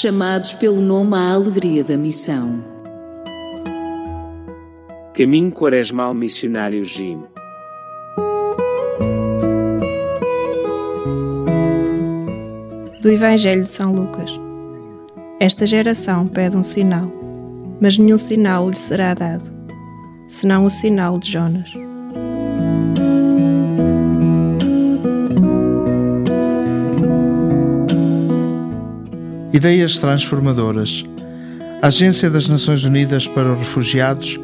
[0.00, 2.64] chamados pelo nome à alegria da missão.
[5.14, 7.22] Caminho Quaresmal Missionário Jim.
[13.02, 14.30] Do Evangelho de São Lucas.
[15.38, 17.12] Esta geração pede um sinal,
[17.78, 19.52] mas nenhum sinal lhe será dado,
[20.26, 21.70] senão o sinal de Jonas.
[29.52, 31.04] Ideias transformadoras.
[31.82, 34.38] A Agência das Nações Unidas para os Refugiados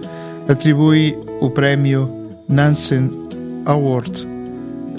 [0.48, 2.12] atribui o prémio
[2.48, 3.08] Nansen
[3.66, 4.26] Award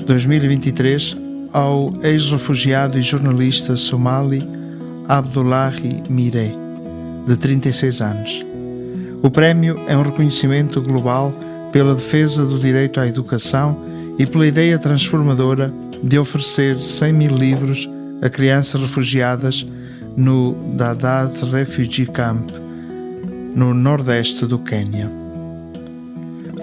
[0.05, 1.17] 2023
[1.51, 4.41] ao ex-refugiado e jornalista somali
[5.09, 6.55] Abdullahi Mire,
[7.25, 8.45] de 36 anos.
[9.21, 11.33] O prémio é um reconhecimento global
[11.73, 13.77] pela defesa do direito à educação
[14.17, 15.69] e pela ideia transformadora
[16.01, 17.89] de oferecer 100 mil livros
[18.21, 19.67] a crianças refugiadas
[20.17, 22.49] no Dadaab Refugee Camp,
[23.55, 25.11] no nordeste do Quênia.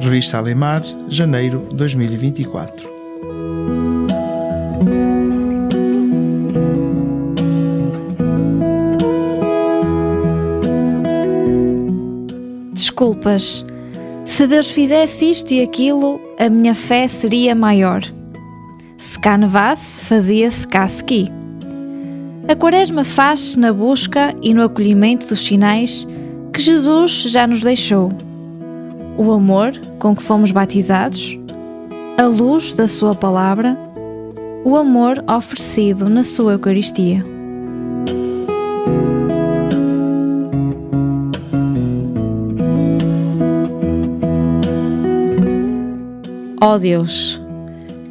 [0.01, 2.93] Revista Alemar, janeiro 2024.
[12.73, 13.65] Desculpas.
[14.27, 18.03] Se Deus fizesse isto e aquilo, a minha fé seria maior.
[18.99, 21.44] Se cá nevasse, fazia-se cá.
[22.47, 26.07] A quaresma faz-se na busca e no acolhimento dos sinais
[26.53, 28.13] que Jesus já nos deixou.
[29.17, 31.39] O amor com que fomos batizados,
[32.19, 33.79] a luz da Sua palavra,
[34.63, 37.25] o amor oferecido na Sua Eucaristia.
[46.61, 47.41] Ó oh Deus,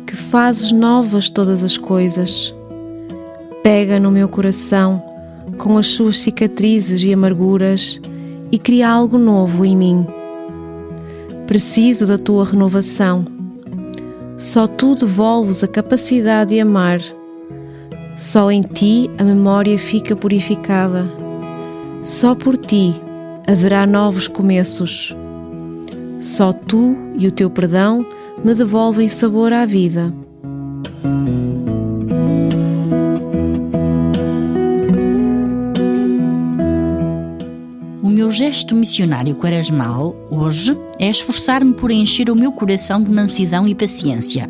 [0.08, 2.54] que fazes novas todas as coisas
[3.64, 5.02] pega no meu coração
[5.58, 8.00] com as suas cicatrizes e amarguras
[8.52, 10.06] e cria algo novo em mim.
[11.48, 13.26] Preciso da tua renovação.
[14.38, 17.00] Só tu devolves a capacidade de amar.
[18.18, 21.10] Só em ti a memória fica purificada.
[22.04, 22.94] Só por ti
[23.48, 25.16] haverá novos começos.
[26.20, 28.06] Só tu e o teu perdão
[28.44, 30.14] me devolvem sabor à vida.
[38.34, 44.50] Gesto missionário quaresmal, hoje, é esforçar-me por encher o meu coração de mansidão e paciência.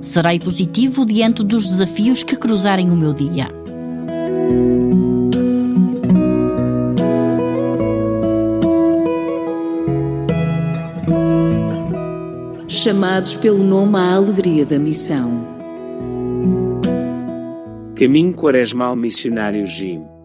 [0.00, 3.48] Serei positivo diante dos desafios que cruzarem o meu dia.
[12.68, 15.56] Chamados pelo nome à alegria da missão.
[17.96, 20.17] Caminho Quaresmal Missionário Jim